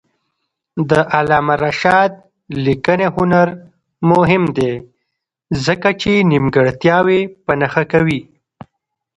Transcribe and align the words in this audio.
د 0.89 0.91
علامه 1.15 1.55
رشاد 1.65 2.11
لیکنی 2.65 3.07
هنر 3.15 3.47
مهم 4.11 4.43
دی 4.57 4.73
ځکه 5.65 5.89
چې 6.01 6.11
نیمګړتیاوې 6.31 7.21
په 7.45 7.51
نښه 7.59 7.83
کوي. 7.91 8.19